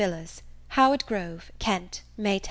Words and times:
VILLARS 0.01 0.41
Howard 0.69 1.05
Grove, 1.05 1.51
Kent, 1.59 2.01
May 2.17 2.39
10. 2.39 2.39